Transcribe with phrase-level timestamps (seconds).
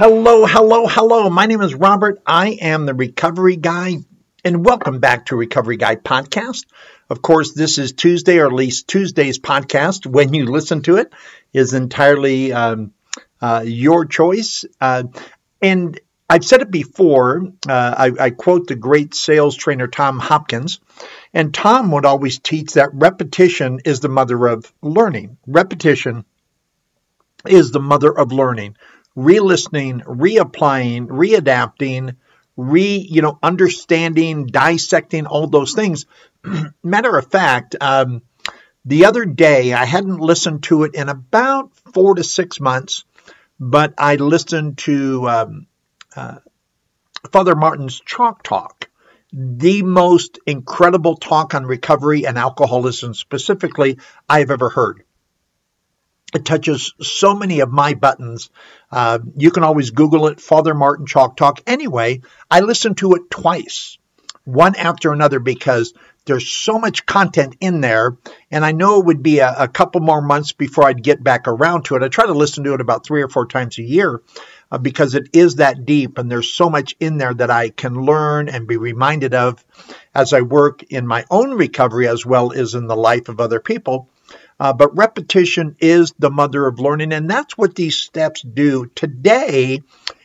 [0.00, 1.28] Hello, hello, hello.
[1.28, 2.22] My name is Robert.
[2.24, 3.96] I am the Recovery Guy,
[4.42, 6.64] and welcome back to Recovery Guy Podcast.
[7.10, 10.06] Of course, this is Tuesday, or at least Tuesday's podcast.
[10.06, 11.12] When you listen to it,
[11.52, 12.94] is entirely um,
[13.42, 14.64] uh, your choice.
[14.80, 15.02] Uh,
[15.60, 17.42] and I've said it before.
[17.68, 20.80] Uh, I, I quote the great sales trainer Tom Hopkins,
[21.34, 25.36] and Tom would always teach that repetition is the mother of learning.
[25.46, 26.24] Repetition
[27.46, 28.76] is the mother of learning
[29.20, 32.16] re-listening, reapplying, readapting,
[32.56, 36.06] re you know understanding, dissecting all those things.
[36.82, 38.22] Matter of fact, um,
[38.84, 43.04] the other day I hadn't listened to it in about four to six months,
[43.58, 45.66] but I listened to um,
[46.16, 46.38] uh,
[47.30, 48.88] Father Martin's Chalk Talk.
[49.32, 55.04] The most incredible talk on recovery and alcoholism specifically I have ever heard.
[56.34, 58.50] It touches so many of my buttons.
[58.90, 61.60] Uh, you can always Google it, Father Martin Chalk Talk.
[61.66, 63.98] Anyway, I listened to it twice,
[64.44, 65.92] one after another, because
[66.26, 68.16] there's so much content in there.
[68.50, 71.48] And I know it would be a, a, couple more months before I'd get back
[71.48, 72.02] around to it.
[72.02, 74.22] I try to listen to it about three or four times a year
[74.70, 77.94] uh, because it is that deep and there's so much in there that I can
[77.94, 79.64] learn and be reminded of
[80.14, 83.60] as I work in my own recovery as well as in the life of other
[83.60, 84.08] people.
[84.60, 88.84] Uh, but repetition is the mother of learning, and that's what these steps do.
[88.94, 89.80] Today,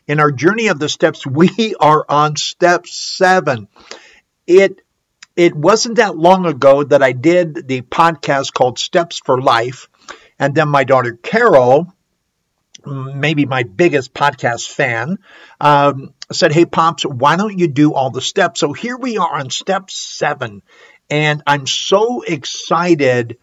[0.08, 3.70] in our journey of the steps, we are on step seven.
[4.46, 4.82] It
[5.38, 9.88] it wasn't that long ago that I did the podcast called Steps for Life,
[10.38, 11.94] and then my daughter Carol,
[12.86, 15.18] maybe my biggest podcast fan,
[15.62, 19.40] um, said, "Hey, pops, why don't you do all the steps?" So here we are
[19.40, 20.62] on step seven,
[21.10, 23.38] and I'm so excited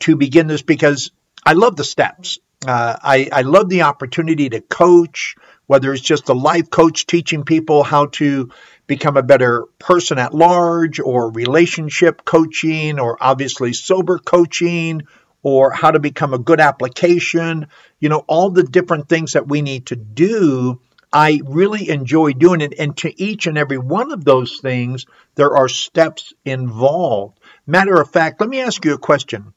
[0.00, 1.10] to begin this because
[1.44, 2.38] I love the steps.
[2.66, 5.36] Uh, I, I love the opportunity to coach,
[5.66, 8.50] whether it's just a life coach teaching people how to
[8.86, 15.02] become a better person at large, or relationship coaching, or obviously sober coaching,
[15.42, 17.68] or how to become a good application.
[18.00, 20.80] You know, all the different things that we need to do.
[21.10, 22.74] I really enjoy doing it.
[22.78, 27.38] And to each and every one of those things, there are steps involved.
[27.66, 29.54] Matter of fact, let me ask you a question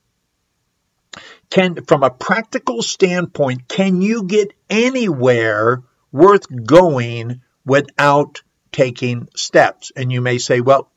[1.51, 8.41] can from a practical standpoint can you get anywhere worth going without
[8.71, 9.91] taking steps?
[9.95, 10.89] And you may say well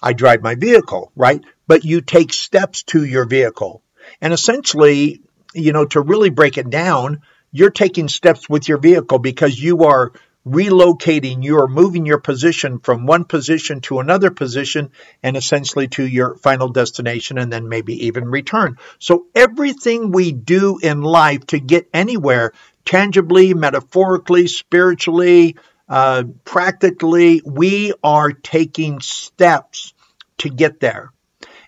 [0.00, 1.42] i drive my vehicle right?
[1.66, 3.82] But you take steps to your vehicle.
[4.20, 5.22] And essentially
[5.54, 9.84] you know to really break it down you're taking steps with your vehicle because you
[9.84, 10.12] are
[10.50, 14.90] relocating, you are moving your position from one position to another position
[15.22, 18.76] and essentially to your final destination and then maybe even return.
[18.98, 22.52] So everything we do in life to get anywhere,
[22.84, 25.56] tangibly, metaphorically, spiritually,
[25.88, 29.94] uh, practically, we are taking steps
[30.38, 31.12] to get there.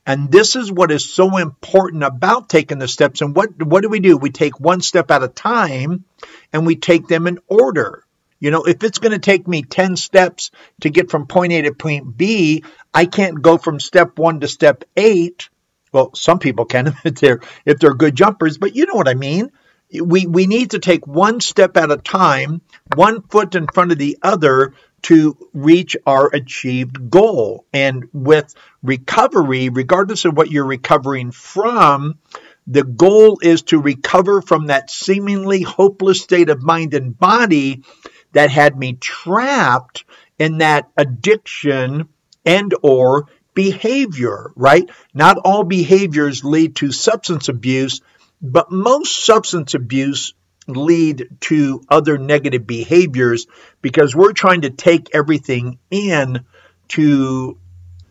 [0.07, 3.21] And this is what is so important about taking the steps.
[3.21, 4.17] And what, what do we do?
[4.17, 6.05] We take one step at a time
[6.53, 8.05] and we take them in order.
[8.41, 11.63] You know, if it's going to take me 10 steps to get from point A
[11.63, 15.51] to point B, I can't go from step one to step eight.
[15.93, 19.15] Well, some people can if they're, if they're good jumpers, but you know what I
[19.15, 19.51] mean.
[19.93, 22.63] We, we need to take one step at a time,
[22.95, 27.67] one foot in front of the other to reach our achieved goal.
[27.73, 32.19] And with recovery, regardless of what you're recovering from,
[32.67, 37.83] the goal is to recover from that seemingly hopeless state of mind and body
[38.33, 40.05] that had me trapped
[40.39, 42.09] in that addiction
[42.45, 44.89] and or behavior, right?
[45.13, 48.01] Not all behaviors lead to substance abuse,
[48.41, 50.35] but most substance abuse
[50.67, 53.47] lead to other negative behaviors
[53.83, 56.45] because we're trying to take everything in
[56.89, 57.59] to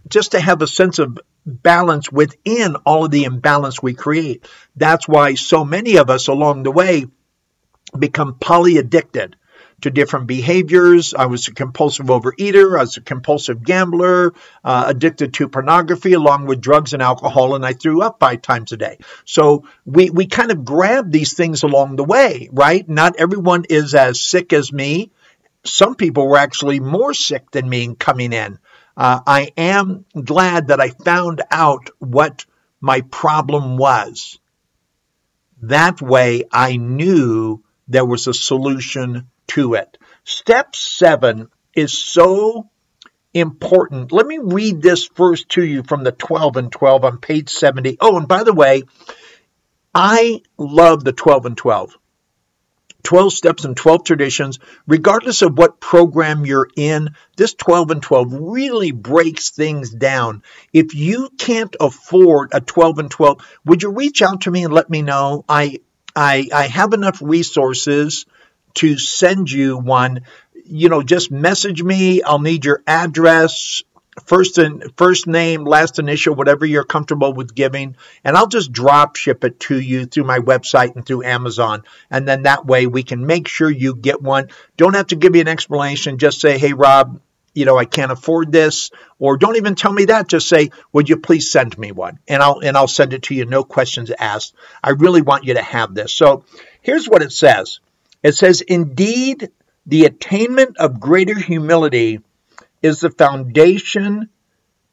[0.07, 4.47] just to have a sense of balance within all of the imbalance we create.
[4.75, 7.05] That's why so many of us along the way
[7.97, 9.33] become polyaddicted
[9.81, 11.13] to different behaviors.
[11.13, 14.33] I was a compulsive overeater, I was a compulsive gambler,
[14.63, 18.71] uh, addicted to pornography, along with drugs and alcohol, and I threw up five times
[18.71, 18.97] a day.
[19.25, 22.87] So we, we kind of grab these things along the way, right?
[22.87, 25.11] Not everyone is as sick as me.
[25.65, 28.59] Some people were actually more sick than me coming in.
[28.95, 32.45] Uh, I am glad that I found out what
[32.81, 34.39] my problem was.
[35.61, 39.97] That way I knew there was a solution to it.
[40.23, 42.69] Step seven is so
[43.33, 44.11] important.
[44.11, 47.97] Let me read this first to you from the 12 and 12 on page 70.
[48.01, 48.83] Oh, and by the way,
[49.93, 51.97] I love the 12 and 12.
[53.03, 58.33] 12 steps and 12 traditions, regardless of what program you're in, this 12 and 12
[58.33, 60.43] really breaks things down.
[60.73, 64.73] If you can't afford a 12 and 12, would you reach out to me and
[64.73, 65.45] let me know?
[65.47, 65.79] I
[66.15, 68.25] I, I have enough resources
[68.75, 70.21] to send you one.
[70.65, 72.21] You know, just message me.
[72.21, 73.83] I'll need your address,
[74.25, 79.15] first and first name, last initial, whatever you're comfortable with giving, and I'll just drop
[79.15, 81.83] ship it to you through my website and through Amazon.
[82.11, 84.49] And then that way we can make sure you get one.
[84.77, 86.17] Don't have to give me an explanation.
[86.17, 87.21] Just say, hey, Rob,
[87.53, 90.27] you know, I can't afford this, or don't even tell me that.
[90.27, 92.19] Just say, would you please send me one?
[92.27, 94.53] And I'll and I'll send it to you, no questions asked.
[94.83, 96.13] I really want you to have this.
[96.13, 96.43] So
[96.81, 97.79] here's what it says.
[98.21, 99.49] It says, indeed,
[99.85, 102.21] the attainment of greater humility
[102.81, 104.29] is the foundation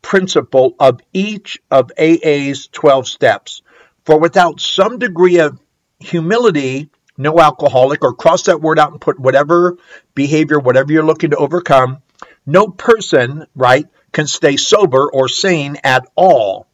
[0.02, 3.62] principle of each of AA's 12 steps.
[4.04, 5.58] For without some degree of
[5.98, 9.76] humility, no alcoholic, or cross that word out and put whatever
[10.14, 12.02] behavior, whatever you're looking to overcome,
[12.46, 16.68] no person, right, can stay sober or sane at all.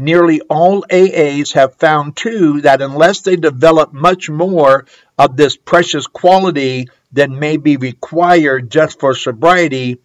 [0.00, 4.86] Nearly all AAs have found too that unless they develop much more
[5.18, 9.98] of this precious quality than may be required just for sobriety,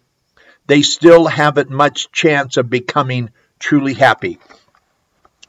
[0.66, 4.38] they still haven't much chance of becoming truly happy.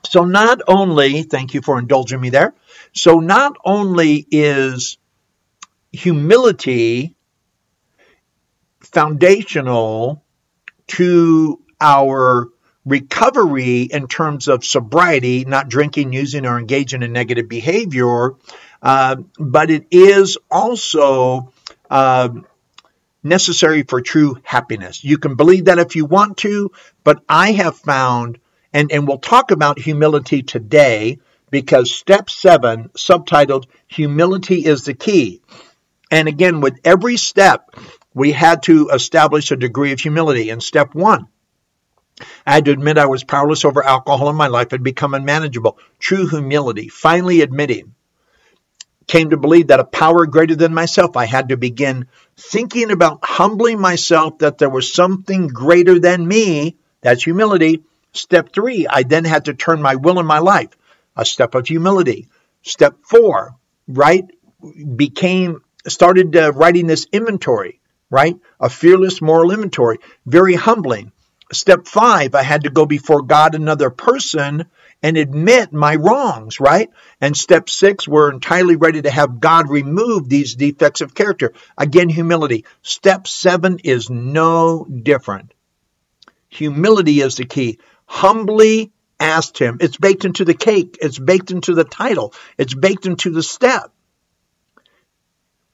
[0.06, 2.54] So, not only, thank you for indulging me there,
[2.94, 4.98] so not only is
[5.92, 7.18] humility
[8.80, 10.24] foundational
[10.88, 12.48] to our
[12.88, 18.36] recovery in terms of sobriety, not drinking, using, or engaging in negative behavior,
[18.82, 21.52] uh, but it is also
[21.90, 22.30] uh,
[23.22, 25.04] necessary for true happiness.
[25.04, 26.72] You can believe that if you want to,
[27.04, 28.40] but I have found,
[28.72, 31.20] and, and we'll talk about humility today
[31.52, 35.42] because step seven, subtitled Humility is the Key.
[36.10, 37.76] And again, with every step,
[38.14, 40.50] we had to establish a degree of humility.
[40.50, 41.28] In step one,
[42.46, 45.78] I had to admit I was powerless over alcohol and my life had become unmanageable.
[46.00, 47.94] True humility, finally admitting,
[49.06, 53.20] came to believe that a power greater than myself, I had to begin thinking about
[53.24, 56.76] humbling myself that there was something greater than me.
[57.02, 57.84] That's humility.
[58.14, 60.70] Step three, I then had to turn my will in my life,
[61.16, 62.28] a step of humility.
[62.64, 63.56] Step four,
[63.88, 64.26] right,
[64.96, 67.80] became, started uh, writing this inventory
[68.10, 68.38] right?
[68.60, 71.12] A fearless moral inventory, very humbling.
[71.52, 74.66] Step five, I had to go before God, another person,
[75.02, 76.90] and admit my wrongs, right?
[77.22, 81.54] And step six, we're entirely ready to have God remove these defects of character.
[81.78, 82.66] Again, humility.
[82.82, 85.54] Step seven is no different.
[86.50, 87.80] Humility is the key.
[88.06, 89.78] Humbly asked Him.
[89.80, 93.92] It's baked into the cake, it's baked into the title, it's baked into the step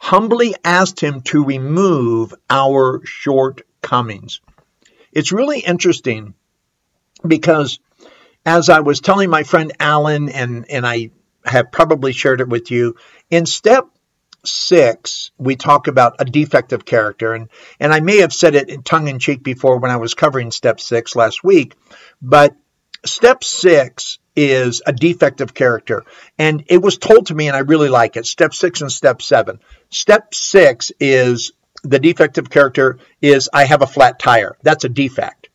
[0.03, 4.41] humbly asked him to remove our shortcomings.
[5.13, 6.33] It's really interesting
[7.25, 7.79] because
[8.45, 11.11] as I was telling my friend Alan, and, and I
[11.45, 12.95] have probably shared it with you,
[13.29, 13.87] in step
[14.43, 17.33] six, we talk about a defective character.
[17.33, 20.51] And, and I may have said it tongue in cheek before when I was covering
[20.51, 21.75] step six last week,
[22.21, 22.55] but
[23.05, 26.03] step six is a defective character.
[26.37, 28.25] And it was told to me, and I really like it.
[28.25, 29.59] Step six and step seven.
[29.89, 31.51] Step six is
[31.83, 34.57] the defective character is I have a flat tire.
[34.63, 35.49] That's a defect.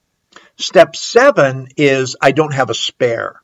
[0.56, 3.40] Step seven is I don't have a spare,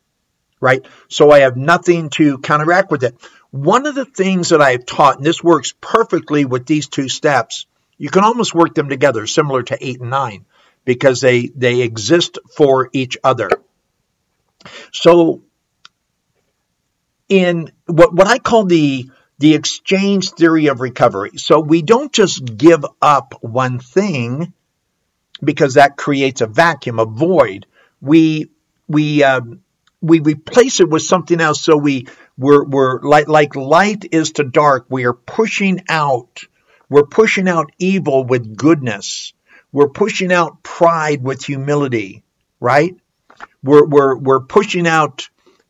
[0.61, 0.85] right?
[1.09, 3.17] So I have nothing to counteract with it.
[3.51, 7.09] One of the things that I have taught, and this works perfectly with these two
[7.09, 10.45] steps, you can almost work them together, similar to eight and nine,
[10.85, 13.49] because they, they exist for each other.
[14.93, 15.43] So
[17.29, 21.33] in what, what I call the the exchange theory of recovery.
[21.37, 24.53] So we don't just give up one thing
[25.43, 27.67] because that creates a vacuum, a void.
[28.01, 28.51] We
[28.89, 29.61] we um,
[30.01, 31.61] we replace it with something else.
[31.63, 32.07] So we
[32.39, 34.87] we're, we're like like light is to dark.
[34.91, 36.43] We are pushing out
[36.89, 39.33] We're pushing out evil with goodness.
[39.73, 42.23] We're pushing out pride with humility,
[42.61, 42.95] right?
[43.65, 45.29] We're, we're, we're pushing out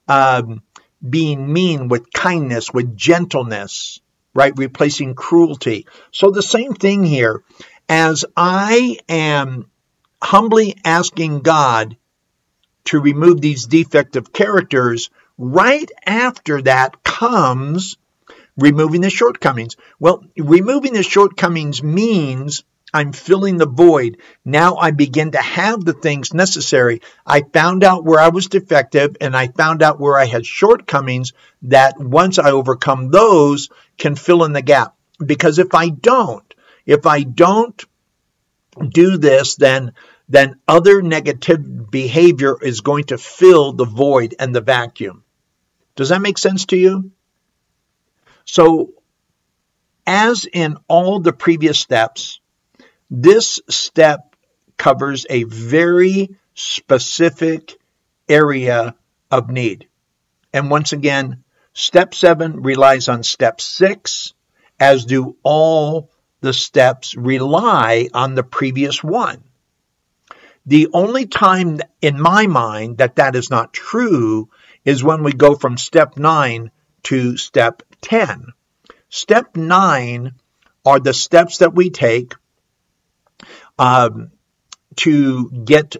[0.09, 0.63] um,
[1.09, 4.01] being mean with kindness, with gentleness,
[4.35, 4.53] right?
[4.57, 5.87] Replacing cruelty.
[6.11, 7.43] So the same thing here.
[7.89, 9.71] As I am
[10.23, 11.97] humbly asking God
[12.87, 17.97] to remove these defective characters, right after that comes
[18.57, 19.77] removing the shortcomings.
[19.99, 22.65] Well, removing the shortcomings means
[22.95, 24.19] I'm filling the void.
[24.45, 27.03] Now I begin to have the things necessary.
[27.27, 31.33] I found out where I was defective and I found out where I had shortcomings
[31.63, 34.95] that once I overcome those can fill in the gap.
[35.19, 36.55] Because if I don't,
[36.87, 37.85] if I don't
[38.89, 39.93] do this, then
[40.29, 45.25] then other negative behavior is going to fill the void and the vacuum.
[45.97, 47.11] Does that make sense to you?
[48.45, 48.93] So,
[50.07, 52.41] as in all the previous steps,
[53.11, 54.37] this step
[54.77, 57.77] covers a very specific
[58.29, 58.95] area
[59.31, 59.89] of need.
[60.53, 64.33] And once again, step seven relies on step six,
[64.79, 69.43] as do all the steps rely on the previous one.
[70.67, 74.49] The only time in my mind that that is not true
[74.85, 76.71] is when we go from step nine
[77.05, 78.53] to step 10.
[79.09, 80.33] Step 9
[80.85, 82.35] are the steps that we take
[83.79, 84.31] um,
[84.97, 85.97] to get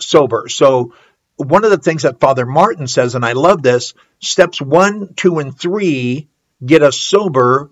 [0.00, 0.48] sober.
[0.48, 0.94] So,
[1.36, 5.38] one of the things that Father Martin says, and I love this steps 1, 2,
[5.38, 6.28] and 3
[6.64, 7.70] get us sober,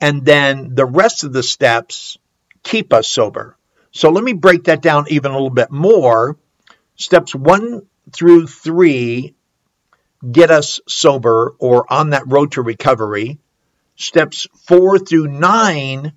[0.00, 2.16] and then the rest of the steps
[2.62, 3.56] keep us sober.
[3.92, 6.38] So, let me break that down even a little bit more.
[6.96, 9.34] Steps 1 through 3
[10.30, 13.38] get us sober or on that road to recovery.
[13.96, 16.12] Steps four through nine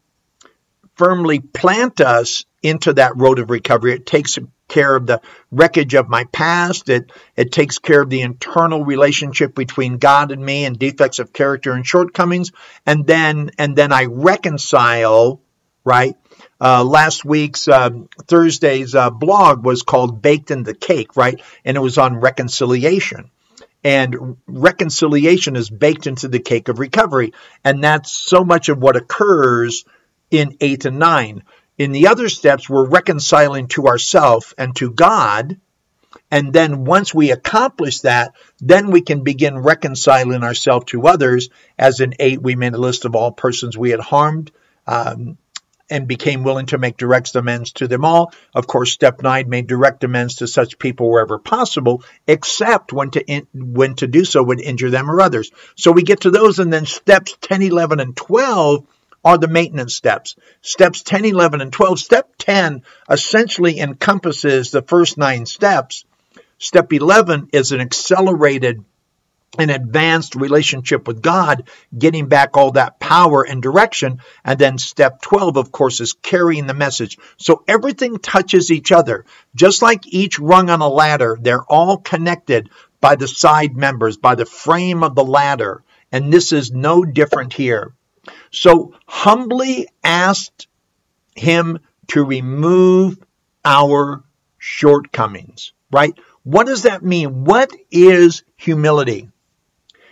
[0.96, 3.94] firmly plant us into that road of recovery.
[3.94, 5.22] It takes care of the
[5.52, 6.90] wreckage of my past.
[6.90, 11.34] It, it takes care of the internal relationship between God and me and defects of
[11.34, 12.52] character and shortcomings.
[12.86, 15.42] And then, and then I reconcile,
[15.84, 16.16] right?
[16.60, 17.90] Uh, last week's uh,
[18.28, 21.42] Thursday's uh, blog was called Baked in the Cake, right?
[21.66, 23.30] And it was on reconciliation
[23.84, 27.34] and reconciliation is baked into the cake of recovery.
[27.64, 29.84] And that's so much of what occurs
[30.32, 31.44] in 8 and 9.
[31.78, 35.58] In the other steps, we're reconciling to ourselves and to God.
[36.30, 41.50] And then once we accomplish that, then we can begin reconciling ourselves to others.
[41.78, 44.52] As in 8, we made a list of all persons we had harmed.
[44.86, 45.38] Um,
[45.90, 48.34] and became willing to make direct amends to them all.
[48.56, 53.24] Of course, step nine made direct amends to such people wherever possible, except when to
[53.26, 55.52] in, when to do so would injure them or others.
[55.76, 58.88] So we get to those, and then steps 10, 11, and 12
[59.24, 60.36] are the maintenance steps.
[60.62, 62.00] Steps 10, 11, and 12.
[62.00, 66.06] Step 10 essentially encompasses the first nine steps.
[66.58, 68.84] Step 11 is an accelerated
[69.60, 74.20] an advanced relationship with God, getting back all that power and direction.
[74.44, 77.18] And then step 12, of course, is carrying the message.
[77.38, 79.26] So everything touches each other.
[79.56, 84.36] Just like each rung on a ladder, they're all connected by the side members, by
[84.36, 85.84] the frame of the ladder.
[86.12, 87.94] And this is no different here.
[88.54, 90.68] So humbly asked
[91.36, 91.80] him
[92.10, 93.18] to remove
[93.66, 94.24] our
[94.60, 96.14] shortcomings, right?
[96.44, 97.46] What does that mean?
[97.46, 99.30] What is humility?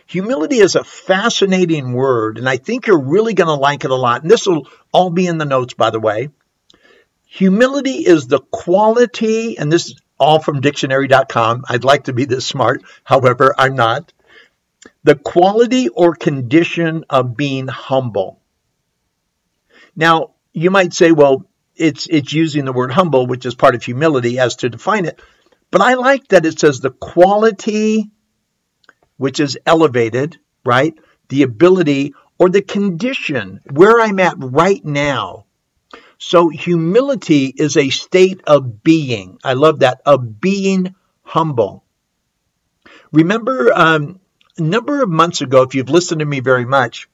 [0.07, 3.95] Humility is a fascinating word, and I think you're really going to like it a
[3.95, 4.23] lot.
[4.23, 6.29] And this will all be in the notes, by the way.
[7.27, 11.65] Humility is the quality, and this is all from dictionary.com.
[11.69, 14.11] I'd like to be this smart, however, I'm not.
[15.03, 18.41] The quality or condition of being humble.
[19.95, 21.45] Now, you might say, well,
[21.75, 25.21] it's it's using the word humble, which is part of humility, as to define it.
[25.71, 28.11] But I like that it says the quality
[29.17, 30.93] which is elevated, right?
[31.29, 35.45] The ability or the condition where I'm at right now.
[36.17, 39.37] So humility is a state of being.
[39.43, 41.83] I love that, of being humble.
[43.11, 44.19] Remember, um,
[44.57, 47.07] a number of months ago, if you've listened to me very much,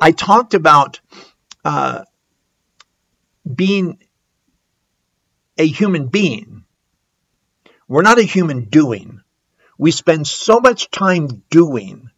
[0.00, 1.00] I talked about
[1.64, 2.04] uh,
[3.52, 3.98] being
[5.56, 6.64] a human being.
[7.88, 9.20] We're not a human doing.
[9.76, 12.10] We spend so much time doing.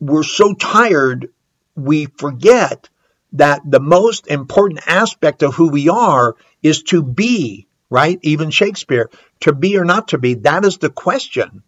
[0.00, 1.28] We're so tired,
[1.74, 2.88] we forget
[3.32, 8.18] that the most important aspect of who we are is to be, right?
[8.22, 11.62] Even Shakespeare, to be or not to be, that is the question.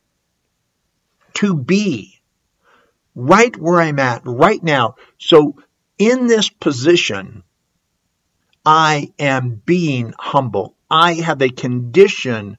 [1.34, 2.20] To be
[3.14, 4.96] right where I'm at right now.
[5.18, 5.56] So
[5.98, 7.42] in this position,
[8.64, 10.74] I am being humble.
[10.90, 12.56] I have a condition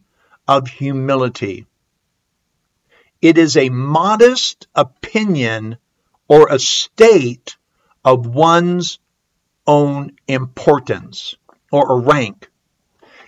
[0.47, 1.65] of humility.
[3.21, 5.77] It is a modest opinion
[6.27, 7.55] or a state
[8.03, 8.99] of one's
[9.67, 11.35] own importance
[11.71, 12.49] or a rank.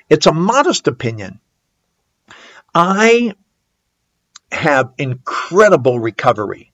[0.09, 1.39] It's a modest opinion.
[2.73, 3.35] I
[4.53, 6.71] have incredible recovery.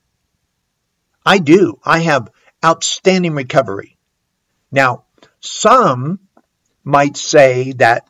[1.26, 1.80] I do.
[1.84, 2.32] I have
[2.64, 3.98] outstanding recovery.
[4.72, 5.04] Now,
[5.40, 6.20] some
[6.84, 8.08] might say that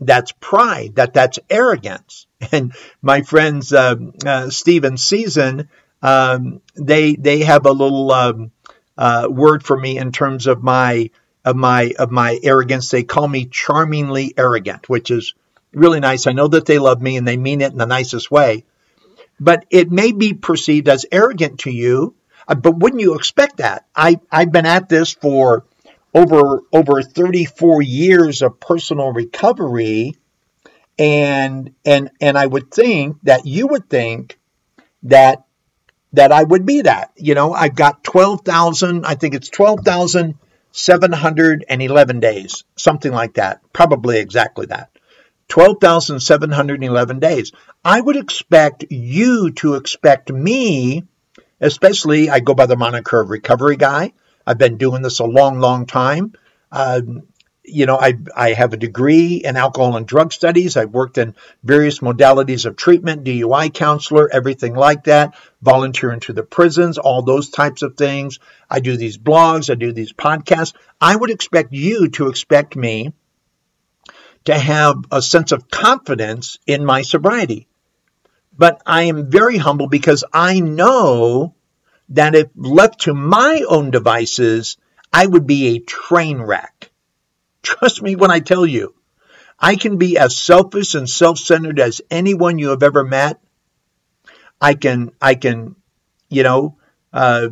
[0.00, 2.26] that's pride, that that's arrogance.
[2.50, 3.94] And my friends, uh,
[4.26, 5.68] uh, Steve Season,
[6.02, 8.50] um, they they have a little um,
[8.98, 11.10] uh, word for me in terms of my
[11.44, 12.90] of my of my arrogance.
[12.90, 15.34] They call me charmingly arrogant, which is
[15.72, 16.26] really nice.
[16.26, 18.64] I know that they love me and they mean it in the nicest way,
[19.42, 22.14] but it may be perceived as arrogant to you.
[22.46, 23.86] Uh, but wouldn't you expect that?
[23.94, 25.64] I I've been at this for
[26.14, 30.14] over over 34 years of personal recovery
[30.98, 34.38] and and and I would think that you would think
[35.04, 35.44] that
[36.12, 42.62] that I would be that you know I've got 12,000 I think it's 12,711 days
[42.76, 44.91] something like that probably exactly that
[45.52, 47.52] 12,711 days
[47.84, 51.04] I would expect you to expect me
[51.60, 54.12] especially I go by the moniker of recovery guy
[54.46, 56.34] I've been doing this a long, long time.
[56.70, 57.22] Um,
[57.64, 60.76] you know, I, I have a degree in alcohol and drug studies.
[60.76, 66.42] I've worked in various modalities of treatment, DUI counselor, everything like that, volunteering to the
[66.42, 68.40] prisons, all those types of things.
[68.68, 70.74] I do these blogs, I do these podcasts.
[71.00, 73.12] I would expect you to expect me
[74.44, 77.68] to have a sense of confidence in my sobriety.
[78.56, 81.54] But I am very humble because I know
[82.10, 84.76] that if left to my own devices,
[85.12, 86.90] I would be a train wreck.
[87.62, 88.94] Trust me when I tell you,
[89.58, 93.40] I can be as selfish and self-centered as anyone you have ever met.
[94.60, 95.76] I can, I can,
[96.28, 96.78] you know,
[97.12, 97.48] uh,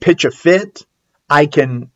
[0.00, 0.84] pitch a fit.
[1.30, 1.90] I can,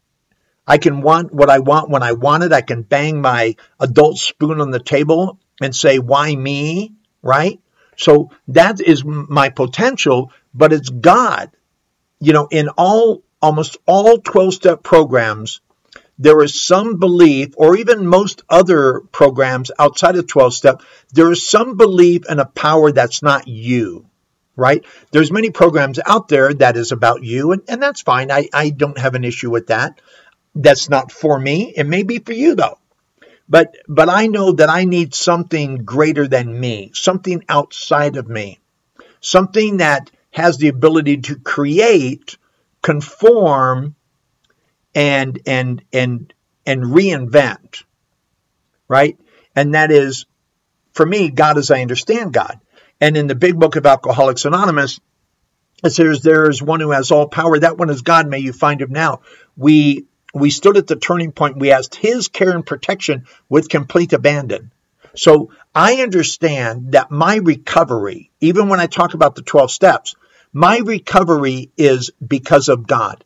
[0.68, 2.52] I can want what I want when I want it.
[2.52, 7.59] I can bang my adult spoon on the table and say, "Why me?" Right?
[7.96, 11.50] So that is my potential, but it's God.
[12.20, 15.61] You know, in all almost all 12 step programs,
[16.18, 21.48] there is some belief, or even most other programs outside of 12 step, there is
[21.48, 24.07] some belief in a power that's not you,
[24.57, 24.85] right?
[25.12, 28.33] There's many programs out there that is about you, and, and that's fine.
[28.33, 30.00] I, I don't have an issue with that.
[30.61, 31.73] That's not for me.
[31.77, 32.79] It may be for you though.
[33.49, 38.59] But but I know that I need something greater than me, something outside of me,
[39.21, 42.37] something that has the ability to create,
[42.83, 43.94] conform,
[44.97, 46.35] and and and
[46.66, 47.85] and reinvent,
[48.88, 49.16] right?
[49.55, 50.27] And that is,
[50.92, 52.61] for me, God as I understand God.
[53.01, 54.99] And in the big book of Alcoholics Anonymous,
[55.85, 57.61] it says there is one who has all power.
[57.61, 58.29] That one is God.
[58.29, 59.21] May you find him now.
[59.57, 61.59] We we stood at the turning point.
[61.59, 64.73] We asked his care and protection with complete abandon.
[65.14, 70.14] So I understand that my recovery, even when I talk about the 12 steps,
[70.53, 73.25] my recovery is because of God.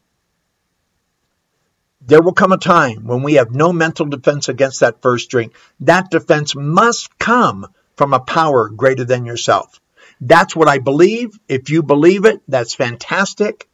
[2.04, 5.54] There will come a time when we have no mental defense against that first drink.
[5.80, 9.80] That defense must come from a power greater than yourself.
[10.20, 11.38] That's what I believe.
[11.48, 13.68] If you believe it, that's fantastic.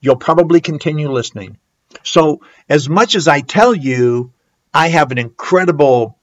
[0.00, 1.58] You'll probably continue listening.
[2.04, 4.32] So, as much as I tell you,
[4.74, 6.18] I have an incredible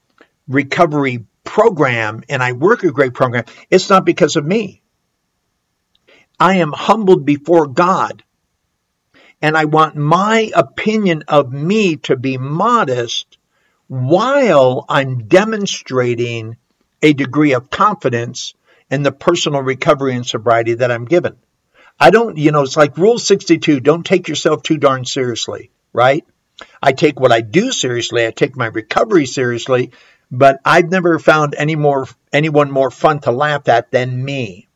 [0.47, 4.81] recovery program and I work a great program, it's not because of me.
[6.39, 8.23] I am humbled before God.
[9.41, 13.37] And I want my opinion of me to be modest
[13.87, 16.57] while I'm demonstrating
[17.01, 18.53] a degree of confidence
[18.91, 21.37] in the personal recovery and sobriety that I'm given.
[21.99, 26.25] I don't, you know, it's like Rule 62 don't take yourself too darn seriously, right?
[26.81, 29.91] I take what I do seriously, I take my recovery seriously,
[30.31, 34.67] but I've never found any more anyone more fun to laugh at than me.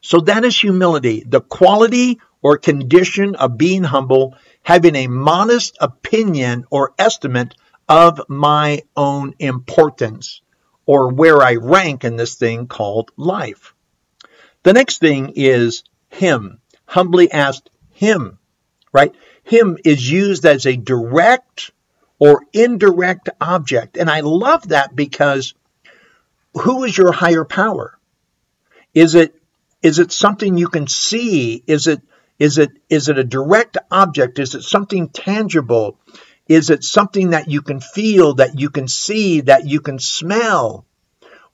[0.00, 6.64] So that is humility, the quality or condition of being humble, having a modest opinion
[6.70, 7.54] or estimate
[7.88, 10.42] of my own importance
[10.86, 13.74] or where I rank in this thing called life.
[14.62, 16.60] The next thing is him.
[16.86, 18.38] Humbly asked him,
[18.92, 19.14] right?
[19.44, 21.70] Him is used as a direct
[22.18, 23.96] or indirect object.
[23.96, 25.54] And I love that because
[26.54, 27.98] who is your higher power?
[28.94, 29.34] Is it
[29.82, 31.62] is it something you can see?
[31.66, 32.00] Is it
[32.38, 34.38] Is it is it a direct object?
[34.38, 35.98] Is it something tangible?
[36.48, 40.86] Is it something that you can feel, that you can see, that you can smell?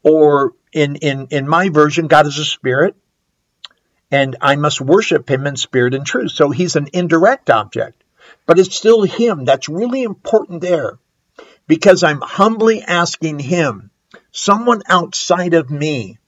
[0.05, 2.95] Or in in in my version, God is a spirit,
[4.11, 6.31] and I must worship him in spirit and truth.
[6.31, 8.05] So he's an indirect object,
[8.47, 9.45] but it's still him.
[9.45, 10.99] That's really important there
[11.67, 13.91] because I'm humbly asking him,
[14.33, 16.19] someone outside of me.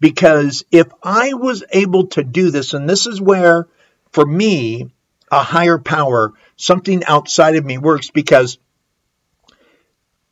[0.00, 3.66] Because if I was able to do this, and this is where,
[4.12, 4.92] for me,
[5.30, 8.58] a higher power, something outside of me works, because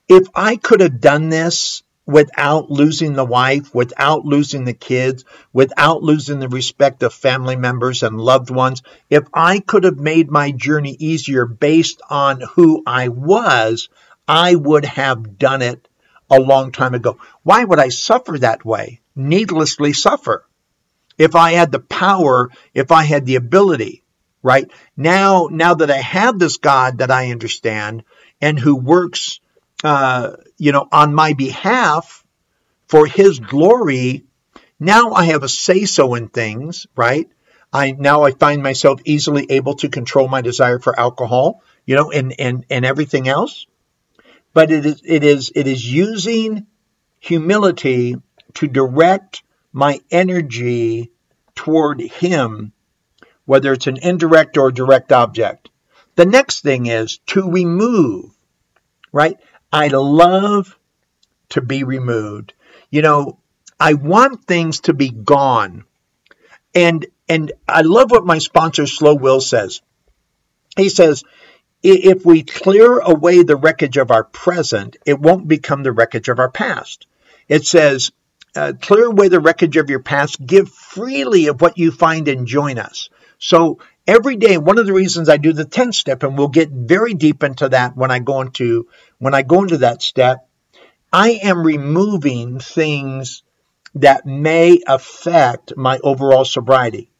[0.08, 6.02] if I could have done this without losing the wife, without losing the kids, without
[6.02, 10.52] losing the respect of family members and loved ones, if I could have made my
[10.52, 13.88] journey easier based on who I was,
[14.28, 15.88] I would have done it
[16.30, 17.18] a long time ago.
[17.42, 19.00] Why would I suffer that way?
[19.16, 20.46] Needlessly suffer.
[21.18, 24.04] If I had the power, if I had the ability,
[24.42, 24.70] right?
[24.96, 28.04] Now, now that I have this God that I understand
[28.40, 29.40] and who works,
[29.84, 32.24] uh, you know, on my behalf
[32.88, 34.24] for his glory,
[34.78, 37.28] now I have a say so in things, right?
[37.72, 42.10] I now I find myself easily able to control my desire for alcohol, you know,
[42.10, 43.66] and and and everything else.
[44.54, 46.66] But it is it is it is using
[47.18, 48.16] humility
[48.54, 51.10] to direct my energy
[51.54, 52.72] toward him
[53.46, 55.70] whether it's an indirect or direct object.
[56.16, 58.32] The next thing is to remove
[59.12, 59.36] right
[59.72, 60.76] i love
[61.48, 62.54] to be removed
[62.90, 63.38] you know
[63.78, 65.84] i want things to be gone
[66.74, 69.80] and and i love what my sponsor slow will says
[70.76, 71.24] he says
[71.82, 76.38] if we clear away the wreckage of our present, it won't become the wreckage of
[76.38, 77.06] our past.
[77.48, 78.10] It says,
[78.56, 82.46] uh, clear away the wreckage of your past, give freely of what you find and
[82.46, 83.08] join us.
[83.38, 86.70] So every day, one of the reasons I do the 10 step, and we'll get
[86.70, 88.88] very deep into that when I go into,
[89.18, 90.48] when I go into that step,
[91.12, 93.42] I am removing things
[93.94, 97.10] that may affect my overall sobriety.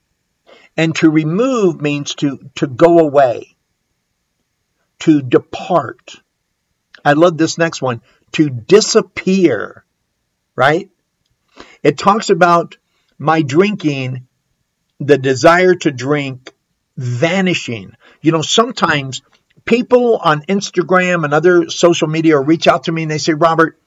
[0.77, 3.57] And to remove means to, to go away
[5.01, 6.17] to depart.
[7.05, 9.85] I love this next one to disappear,
[10.55, 10.91] right?
[11.83, 12.77] It talks about
[13.19, 14.27] my drinking,
[15.01, 16.53] the desire to drink
[16.97, 17.95] vanishing.
[18.21, 19.23] You know, sometimes
[19.65, 23.79] people on Instagram and other social media reach out to me and they say, Robert,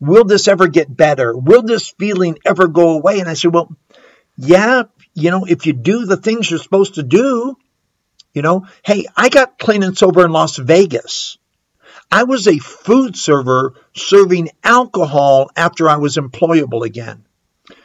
[0.00, 1.36] will this ever get better?
[1.36, 3.20] Will this feeling ever go away?
[3.20, 3.74] And I say, well,
[4.36, 7.56] yeah, you know, if you do the things you're supposed to do,
[8.32, 11.38] you know, hey, I got clean and sober in Las Vegas.
[12.12, 17.24] I was a food server serving alcohol after I was employable again.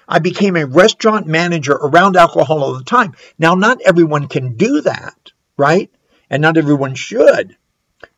[0.07, 3.13] I became a restaurant manager around alcohol all the time.
[3.37, 5.89] Now, not everyone can do that, right?
[6.29, 7.55] And not everyone should.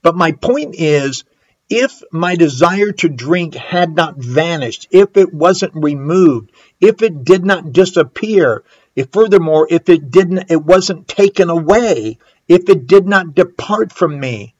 [0.01, 1.23] But my point is,
[1.69, 7.45] if my desire to drink had not vanished, if it wasn't removed, if it did
[7.45, 8.63] not disappear,
[8.95, 14.19] if furthermore, if it didn't, it wasn't taken away, if it did not depart from
[14.19, 14.55] me,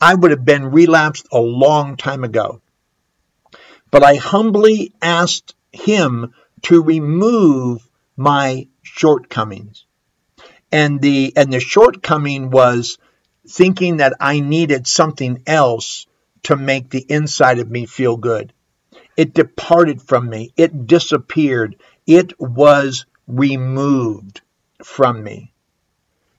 [0.00, 2.60] I would have been relapsed a long time ago.
[3.90, 9.84] But I humbly asked him to remove my shortcomings.
[10.72, 12.98] And the and the shortcoming was
[13.48, 16.06] thinking that I needed something else
[16.44, 18.52] to make the inside of me feel good.
[19.16, 20.52] It departed from me.
[20.56, 21.76] It disappeared.
[22.06, 24.40] It was removed
[24.82, 25.52] from me.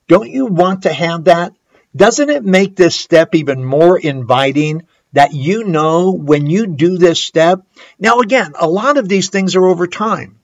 [0.08, 1.52] Don't you want to have that?
[1.94, 4.82] Doesn't it make this step even more inviting
[5.16, 7.62] that you know when you do this step?
[7.98, 10.38] Now, again, a lot of these things are over time.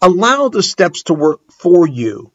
[0.00, 2.30] Allow the steps to work for you.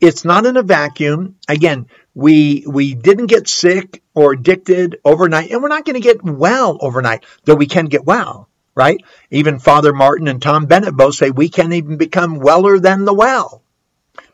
[0.00, 1.36] It's not in a vacuum.
[1.48, 6.24] Again, we we didn't get sick or addicted overnight, and we're not going to get
[6.24, 9.00] well overnight, though we can get well right?
[9.30, 13.14] Even Father Martin and Tom Bennett both say we can't even become weller than the
[13.14, 13.62] well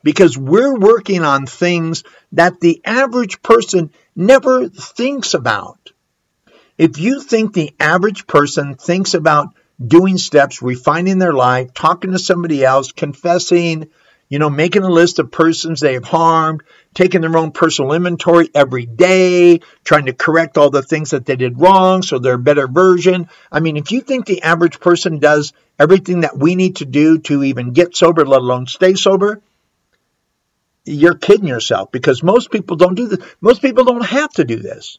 [0.02, 5.92] because we're working on things that the average person never thinks about.
[6.80, 9.48] If you think the average person thinks about
[9.86, 13.90] doing steps, refining their life, talking to somebody else, confessing,
[14.30, 16.62] you know, making a list of persons they have harmed,
[16.94, 21.36] taking their own personal inventory every day, trying to correct all the things that they
[21.36, 23.28] did wrong so they're a better version.
[23.52, 27.18] I mean, if you think the average person does everything that we need to do
[27.18, 29.42] to even get sober, let alone stay sober,
[30.86, 33.26] you're kidding yourself because most people don't do this.
[33.42, 34.98] Most people don't have to do this.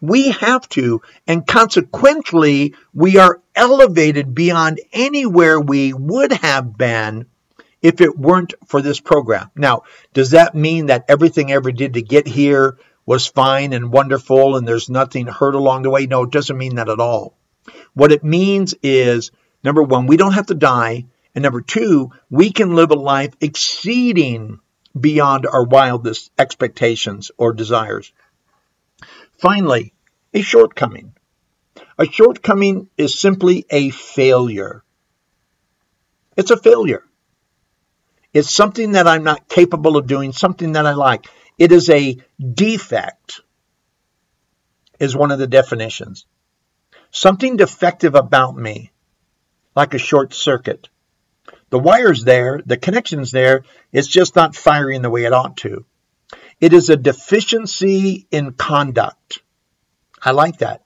[0.00, 7.26] We have to, and consequently, we are elevated beyond anywhere we would have been
[7.82, 9.50] if it weren't for this program.
[9.56, 13.92] Now, does that mean that everything I ever did to get here was fine and
[13.92, 16.06] wonderful and there's nothing hurt along the way?
[16.06, 17.36] No, it doesn't mean that at all.
[17.94, 19.30] What it means is
[19.62, 21.06] number one, we don't have to die.
[21.34, 24.60] And number two, we can live a life exceeding
[24.98, 28.12] beyond our wildest expectations or desires.
[29.38, 29.94] Finally,
[30.34, 31.14] a shortcoming.
[31.96, 34.82] A shortcoming is simply a failure.
[36.36, 37.04] It's a failure.
[38.32, 41.26] It's something that I'm not capable of doing, something that I like.
[41.56, 43.40] It is a defect,
[44.98, 46.26] is one of the definitions.
[47.10, 48.92] Something defective about me,
[49.74, 50.88] like a short circuit.
[51.70, 55.84] The wire's there, the connection's there, it's just not firing the way it ought to.
[56.60, 59.40] It is a deficiency in conduct.
[60.22, 60.82] I like that.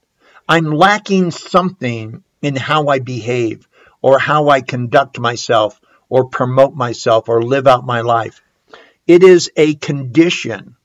[0.49, 3.67] I'm lacking something in how I behave
[4.03, 8.43] or how I conduct myself or promote myself or live out my life.
[9.07, 10.77] It is a condition.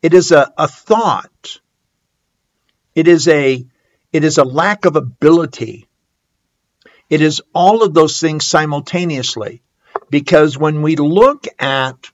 [0.00, 1.60] It is a, a thought.
[2.94, 3.66] It is a
[4.12, 5.86] it is a lack of ability.
[7.08, 9.62] It is all of those things simultaneously.
[10.08, 12.10] Because when we look at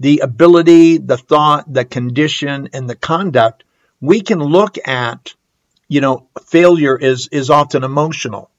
[0.00, 3.64] the ability, the thought, the condition, and the conduct,
[4.00, 5.34] we can look at,
[5.88, 8.50] you know, failure is, is often emotional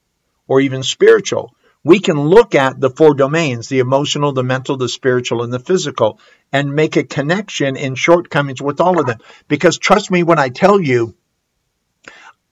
[0.46, 1.52] or even spiritual.
[1.82, 5.58] We can look at the four domains, the emotional, the mental, the spiritual, and the
[5.58, 6.20] physical,
[6.52, 9.18] and make a connection in shortcomings with all of them.
[9.48, 11.16] Because trust me when I tell you,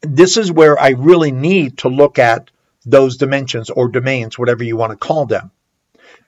[0.01, 2.51] this is where I really need to look at
[2.85, 5.53] those dimensions or domains, whatever you want to call them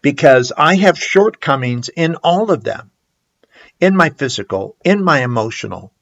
[0.03, 2.91] because I have shortcomings in all of them
[3.81, 5.93] in my physical, in my emotional,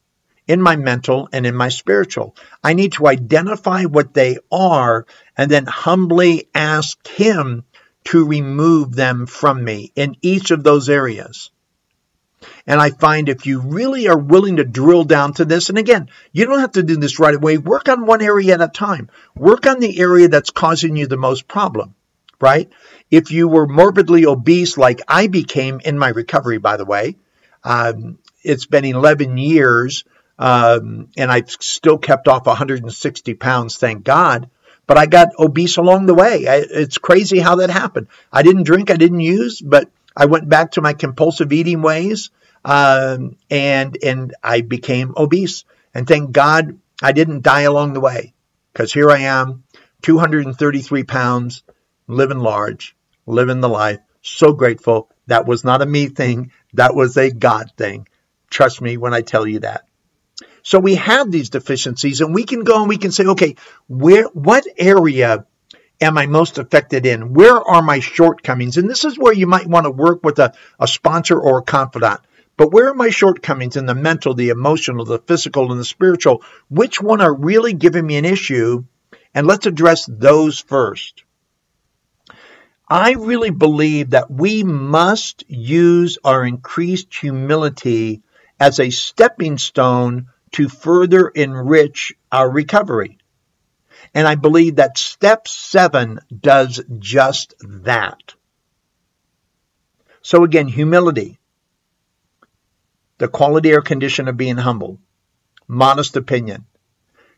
[0.47, 2.35] in my mental, and in my spiritual.
[2.65, 7.65] I need to identify what they are and then humbly ask Him
[8.05, 11.51] to remove them from me in each of those areas.
[12.67, 16.09] And I find if you really are willing to drill down to this, and again,
[16.33, 19.11] you don't have to do this right away, work on one area at a time.
[19.35, 21.95] Work on the area that's causing you the most problem,
[22.41, 22.71] right?
[23.11, 27.17] If you were morbidly obese, like I became in my recovery, by the way,
[27.65, 30.05] um, it's been 11 years,
[30.39, 34.49] um, and I've still kept off 160 pounds, thank God.
[34.87, 36.49] But I got obese along the way.
[36.49, 38.09] I, it's crazy how that happened.
[38.33, 42.31] I didn't drink, I didn't use, but I went back to my compulsive eating ways,
[42.65, 45.65] um, and and I became obese.
[45.95, 48.33] And thank God I didn't die along the way,
[48.73, 49.63] because here I am,
[50.03, 51.63] 233 pounds,
[52.11, 52.97] living large,
[53.27, 54.01] living the life.
[54.23, 55.11] So grateful.
[55.27, 56.53] That was not a me thing.
[56.75, 58.07] That was a God thing.
[58.51, 59.85] Trust me when I tell you that.
[60.63, 63.57] So we have these deficiencies and we can go and we can say, okay,
[63.89, 65.47] where, what area
[66.01, 67.33] am I most affected in?
[67.33, 68.77] Where are my shortcomings?
[68.77, 71.63] And this is where you might want to work with a, a sponsor or a
[71.63, 72.21] confidant.
[72.57, 76.43] But where are my shortcomings in the mental, the emotional, the physical, and the spiritual?
[76.69, 78.85] Which one are really giving me an issue?
[79.35, 81.25] And let's address those first.
[82.91, 88.23] I really believe that we must use our increased humility
[88.59, 93.19] as a stepping stone to further enrich our recovery.
[94.13, 98.35] And I believe that step seven does just that.
[100.23, 101.39] So again, humility,
[103.19, 104.99] the quality or condition of being humble,
[105.69, 106.67] modest opinion.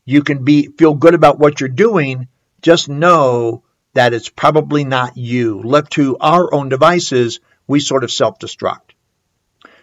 [0.06, 2.28] You can be feel good about what you're doing,
[2.62, 5.60] just know that it's probably not you.
[5.60, 8.92] Left to our own devices, we sort of self destruct.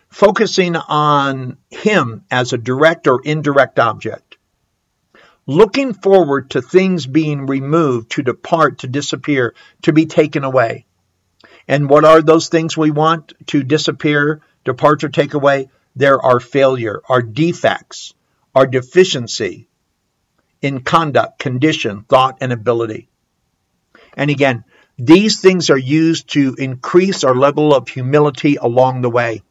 [0.09, 4.37] Focusing on Him as a direct or indirect object.
[5.45, 10.85] Looking forward to things being removed, to depart, to disappear, to be taken away.
[11.67, 15.69] And what are those things we want to disappear, depart, or take away?
[15.95, 18.13] There are failure, our defects,
[18.55, 19.69] our deficiency
[20.61, 23.08] in conduct, condition, thought, and ability.
[24.15, 24.63] And again,
[24.97, 29.43] these things are used to increase our level of humility along the way.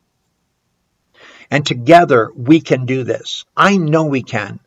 [1.50, 3.44] And together we can do this.
[3.56, 4.60] I know we can.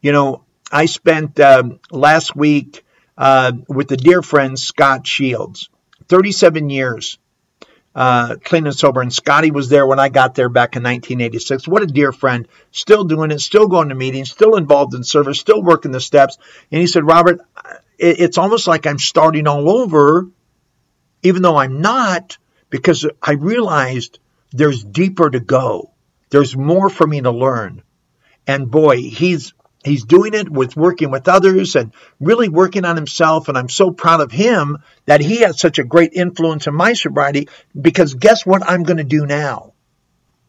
[0.00, 2.84] You know, I spent um, last week
[3.18, 5.68] uh, with the dear friend Scott Shields,
[6.08, 7.18] 37 years
[7.94, 9.00] uh, clean and sober.
[9.00, 11.68] And Scotty was there when I got there back in 1986.
[11.68, 12.48] What a dear friend.
[12.72, 16.38] Still doing it, still going to meetings, still involved in service, still working the steps.
[16.72, 17.40] And he said, Robert,
[17.98, 20.28] it's almost like I'm starting all over,
[21.22, 22.38] even though I'm not,
[22.70, 24.18] because I realized
[24.52, 25.92] there's deeper to go.
[26.30, 27.82] There's more for me to learn.
[28.46, 29.54] And boy, he's
[29.84, 33.48] he's doing it with working with others and really working on himself.
[33.48, 36.94] And I'm so proud of him that he has such a great influence in my
[36.94, 37.48] sobriety
[37.80, 39.74] because guess what I'm going to do now?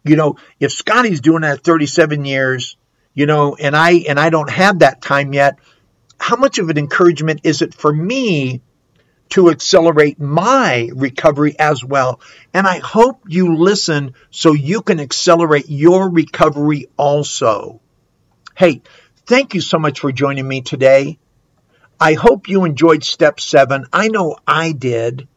[0.03, 2.77] You know, if Scotty's doing that 37 years,
[3.13, 5.58] you know, and I and I don't have that time yet,
[6.19, 8.62] how much of an encouragement is it for me
[9.30, 12.19] to accelerate my recovery as well?
[12.54, 17.82] And I hope you listen so you can accelerate your recovery also.
[18.56, 18.82] Hey,
[19.25, 21.19] thank you so much for joining me today.
[21.99, 23.86] I hope you enjoyed step seven.
[23.91, 25.28] I know I did.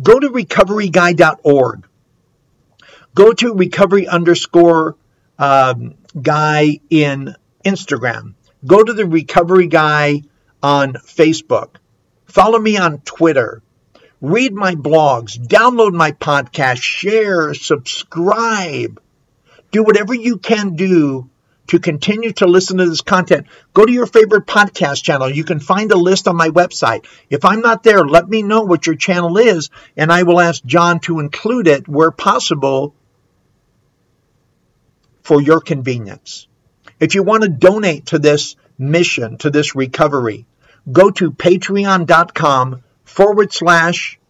[0.00, 1.88] Go to recoveryguy.org.
[3.14, 4.96] Go to recovery underscore
[5.38, 8.34] um, guy in Instagram.
[8.64, 10.22] Go to the recovery guy
[10.62, 11.76] on Facebook.
[12.26, 13.62] Follow me on Twitter.
[14.20, 15.36] Read my blogs.
[15.38, 16.80] Download my podcast.
[16.80, 17.54] Share.
[17.54, 19.00] Subscribe.
[19.72, 21.28] Do whatever you can do
[21.68, 25.30] to continue to listen to this content, go to your favorite podcast channel.
[25.30, 27.06] You can find a list on my website.
[27.30, 30.62] If I'm not there, let me know what your channel is, and I will ask
[30.64, 32.94] John to include it where possible
[35.22, 36.46] for your convenience.
[37.02, 40.46] If you want to donate to this mission, to this recovery,
[40.92, 44.20] go to patreon.com forward slash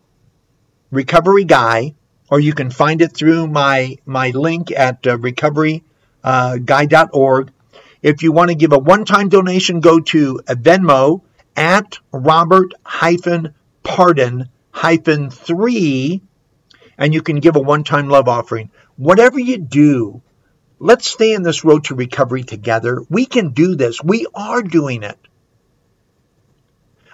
[0.91, 1.95] recovery guy,
[2.31, 5.83] or you can find it through my, my link at uh, recoveryguy.org.
[6.25, 7.53] Uh,
[8.01, 11.21] if you want to give a one-time donation, go to Venmo
[11.55, 16.23] at Robert hyphen pardon hyphen three,
[16.97, 18.71] and you can give a one-time love offering.
[18.97, 20.23] Whatever you do,
[20.85, 23.05] Let's stay in this road to recovery together.
[23.09, 24.03] We can do this.
[24.03, 25.17] We are doing it.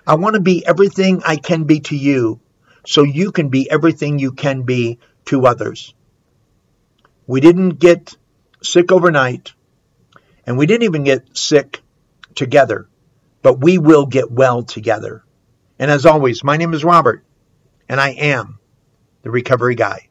[0.06, 2.40] I want to be everything I can be to you
[2.86, 5.92] so you can be everything you can be to others.
[7.26, 8.16] We didn't get
[8.62, 9.52] sick overnight,
[10.46, 11.82] and we didn't even get sick
[12.34, 12.88] together,
[13.42, 15.24] but we will get well together.
[15.78, 17.22] And as always, my name is Robert,
[17.86, 18.60] and I am
[19.20, 20.07] the recovery guy.